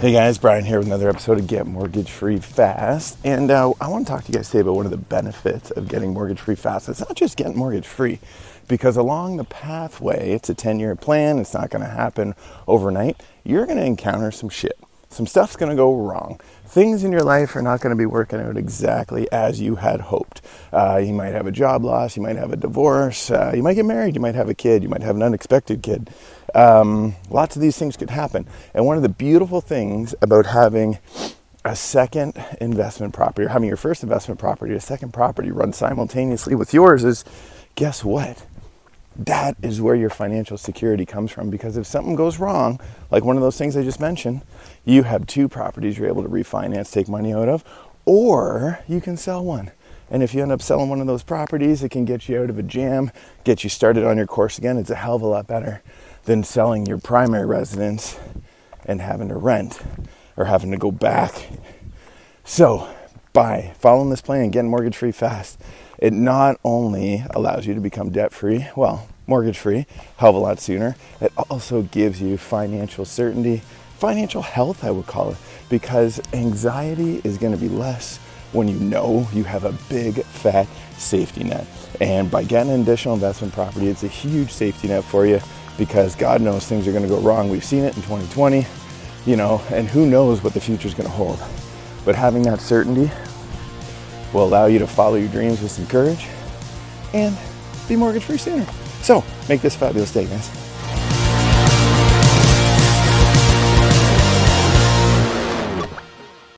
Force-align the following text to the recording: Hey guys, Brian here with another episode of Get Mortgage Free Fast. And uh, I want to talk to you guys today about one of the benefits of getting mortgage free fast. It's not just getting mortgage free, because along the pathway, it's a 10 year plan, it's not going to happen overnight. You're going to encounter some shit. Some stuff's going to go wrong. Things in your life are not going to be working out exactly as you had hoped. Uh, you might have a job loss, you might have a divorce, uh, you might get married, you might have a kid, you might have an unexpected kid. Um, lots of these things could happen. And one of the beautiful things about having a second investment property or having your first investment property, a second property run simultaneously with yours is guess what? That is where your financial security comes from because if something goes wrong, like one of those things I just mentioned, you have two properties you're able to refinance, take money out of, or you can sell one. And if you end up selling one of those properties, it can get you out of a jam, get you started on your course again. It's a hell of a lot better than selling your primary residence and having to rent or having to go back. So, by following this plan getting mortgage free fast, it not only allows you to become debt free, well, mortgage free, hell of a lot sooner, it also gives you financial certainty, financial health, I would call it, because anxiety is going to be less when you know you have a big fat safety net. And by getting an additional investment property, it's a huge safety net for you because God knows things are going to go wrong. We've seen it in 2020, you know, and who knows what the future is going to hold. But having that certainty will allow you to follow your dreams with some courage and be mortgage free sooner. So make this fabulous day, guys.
Hey 0.00 0.12
guys, 0.12 0.38
Brian 0.38 0.64
here 0.64 0.78
with 0.78 0.86
another 0.86 1.10
episode 1.10 1.38
of 1.38 1.46
Get 1.46 1.66
Mortgage 1.66 2.10
Free 2.10 2.38
Fast. 2.38 3.18
And 3.22 3.50
uh, 3.50 3.74
I 3.82 3.88
want 3.88 4.06
to 4.06 4.10
talk 4.10 4.24
to 4.24 4.32
you 4.32 4.38
guys 4.38 4.48
today 4.48 4.60
about 4.60 4.76
one 4.76 4.86
of 4.86 4.90
the 4.90 4.96
benefits 4.96 5.70
of 5.72 5.88
getting 5.88 6.14
mortgage 6.14 6.40
free 6.40 6.54
fast. 6.54 6.88
It's 6.88 7.00
not 7.00 7.14
just 7.14 7.36
getting 7.36 7.54
mortgage 7.54 7.86
free, 7.86 8.18
because 8.66 8.96
along 8.96 9.36
the 9.36 9.44
pathway, 9.44 10.30
it's 10.30 10.48
a 10.48 10.54
10 10.54 10.80
year 10.80 10.96
plan, 10.96 11.38
it's 11.38 11.52
not 11.52 11.68
going 11.68 11.84
to 11.84 11.90
happen 11.90 12.34
overnight. 12.66 13.22
You're 13.44 13.66
going 13.66 13.76
to 13.76 13.84
encounter 13.84 14.30
some 14.30 14.48
shit. 14.48 14.78
Some 15.10 15.26
stuff's 15.26 15.56
going 15.56 15.70
to 15.70 15.76
go 15.76 15.94
wrong. 15.94 16.40
Things 16.64 17.02
in 17.02 17.10
your 17.10 17.24
life 17.24 17.56
are 17.56 17.62
not 17.62 17.80
going 17.80 17.90
to 17.90 17.98
be 17.98 18.06
working 18.06 18.38
out 18.38 18.56
exactly 18.56 19.30
as 19.32 19.60
you 19.60 19.74
had 19.74 20.00
hoped. 20.00 20.40
Uh, 20.72 20.98
you 21.04 21.12
might 21.12 21.32
have 21.32 21.48
a 21.48 21.52
job 21.52 21.84
loss, 21.84 22.16
you 22.16 22.22
might 22.22 22.36
have 22.36 22.52
a 22.52 22.56
divorce, 22.56 23.28
uh, 23.28 23.52
you 23.52 23.62
might 23.62 23.74
get 23.74 23.84
married, 23.84 24.14
you 24.14 24.20
might 24.20 24.36
have 24.36 24.48
a 24.48 24.54
kid, 24.54 24.84
you 24.84 24.88
might 24.88 25.02
have 25.02 25.16
an 25.16 25.22
unexpected 25.22 25.82
kid. 25.82 26.10
Um, 26.54 27.16
lots 27.28 27.56
of 27.56 27.62
these 27.62 27.76
things 27.76 27.96
could 27.96 28.10
happen. 28.10 28.46
And 28.72 28.86
one 28.86 28.96
of 28.96 29.02
the 29.02 29.08
beautiful 29.08 29.60
things 29.60 30.14
about 30.22 30.46
having 30.46 30.98
a 31.64 31.74
second 31.74 32.42
investment 32.60 33.12
property 33.12 33.46
or 33.46 33.48
having 33.48 33.66
your 33.68 33.76
first 33.76 34.04
investment 34.04 34.38
property, 34.38 34.74
a 34.74 34.80
second 34.80 35.12
property 35.12 35.50
run 35.50 35.72
simultaneously 35.72 36.54
with 36.54 36.72
yours 36.72 37.02
is 37.02 37.24
guess 37.74 38.04
what? 38.04 38.46
That 39.26 39.54
is 39.60 39.82
where 39.82 39.94
your 39.94 40.08
financial 40.08 40.56
security 40.56 41.04
comes 41.04 41.30
from 41.30 41.50
because 41.50 41.76
if 41.76 41.86
something 41.86 42.14
goes 42.14 42.38
wrong, 42.38 42.80
like 43.10 43.22
one 43.22 43.36
of 43.36 43.42
those 43.42 43.58
things 43.58 43.76
I 43.76 43.82
just 43.82 44.00
mentioned, 44.00 44.40
you 44.86 45.02
have 45.02 45.26
two 45.26 45.46
properties 45.46 45.98
you're 45.98 46.08
able 46.08 46.22
to 46.22 46.28
refinance, 46.28 46.90
take 46.90 47.06
money 47.06 47.34
out 47.34 47.46
of, 47.46 47.62
or 48.06 48.78
you 48.88 48.98
can 49.02 49.18
sell 49.18 49.44
one. 49.44 49.72
And 50.10 50.22
if 50.22 50.32
you 50.32 50.40
end 50.40 50.52
up 50.52 50.62
selling 50.62 50.88
one 50.88 51.02
of 51.02 51.06
those 51.06 51.22
properties, 51.22 51.82
it 51.82 51.90
can 51.90 52.06
get 52.06 52.30
you 52.30 52.40
out 52.42 52.48
of 52.48 52.58
a 52.58 52.62
jam, 52.62 53.10
get 53.44 53.62
you 53.62 53.68
started 53.68 54.04
on 54.04 54.16
your 54.16 54.26
course 54.26 54.56
again. 54.56 54.78
It's 54.78 54.88
a 54.88 54.94
hell 54.94 55.16
of 55.16 55.22
a 55.22 55.26
lot 55.26 55.46
better 55.46 55.82
than 56.24 56.42
selling 56.42 56.86
your 56.86 56.98
primary 56.98 57.46
residence 57.46 58.18
and 58.86 59.02
having 59.02 59.28
to 59.28 59.36
rent 59.36 59.82
or 60.34 60.46
having 60.46 60.70
to 60.70 60.78
go 60.78 60.90
back. 60.90 61.50
So, 62.42 62.88
by 63.32 63.72
following 63.78 64.10
this 64.10 64.20
plan 64.20 64.50
getting 64.50 64.70
mortgage 64.70 64.96
free 64.96 65.12
fast, 65.12 65.60
it 65.98 66.12
not 66.12 66.58
only 66.64 67.24
allows 67.30 67.66
you 67.66 67.74
to 67.74 67.80
become 67.80 68.10
debt 68.10 68.32
free, 68.32 68.66
well, 68.76 69.08
mortgage 69.26 69.58
free, 69.58 69.86
hell 70.16 70.30
of 70.30 70.36
a 70.36 70.38
lot 70.38 70.58
sooner, 70.58 70.96
it 71.20 71.32
also 71.48 71.82
gives 71.82 72.20
you 72.20 72.36
financial 72.36 73.04
certainty, 73.04 73.62
financial 73.98 74.42
health, 74.42 74.82
I 74.82 74.90
would 74.90 75.06
call 75.06 75.30
it, 75.30 75.36
because 75.68 76.20
anxiety 76.32 77.20
is 77.22 77.38
going 77.38 77.52
to 77.52 77.58
be 77.58 77.68
less 77.68 78.18
when 78.52 78.66
you 78.66 78.78
know 78.80 79.28
you 79.32 79.44
have 79.44 79.64
a 79.64 79.72
big 79.88 80.24
fat 80.24 80.66
safety 80.96 81.44
net. 81.44 81.66
And 82.00 82.30
by 82.30 82.42
getting 82.42 82.72
an 82.72 82.80
additional 82.80 83.14
investment 83.14 83.52
property, 83.52 83.88
it's 83.88 84.02
a 84.02 84.08
huge 84.08 84.50
safety 84.50 84.88
net 84.88 85.04
for 85.04 85.26
you 85.26 85.40
because 85.78 86.16
God 86.16 86.40
knows 86.40 86.66
things 86.66 86.88
are 86.88 86.92
going 86.92 87.04
to 87.04 87.08
go 87.08 87.20
wrong. 87.20 87.48
We've 87.48 87.64
seen 87.64 87.84
it 87.84 87.96
in 87.96 88.02
2020, 88.02 88.66
you 89.24 89.36
know, 89.36 89.62
and 89.70 89.86
who 89.86 90.06
knows 90.06 90.42
what 90.42 90.54
the 90.54 90.60
future 90.60 90.88
is 90.88 90.94
going 90.94 91.08
to 91.08 91.14
hold. 91.14 91.38
But 92.04 92.14
having 92.14 92.42
that 92.42 92.60
certainty 92.60 93.10
will 94.32 94.44
allow 94.44 94.66
you 94.66 94.78
to 94.78 94.86
follow 94.86 95.16
your 95.16 95.28
dreams 95.28 95.60
with 95.60 95.70
some 95.70 95.86
courage 95.86 96.26
and 97.12 97.36
be 97.88 97.96
mortgage 97.96 98.24
free 98.24 98.38
sooner. 98.38 98.66
So 99.02 99.24
make 99.48 99.60
this 99.60 99.76
fabulous 99.76 100.12
day, 100.12 100.26
guys. 100.26 100.69